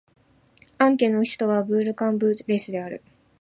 [0.79, 3.03] アン県の県都はブール＝カン＝ブレスである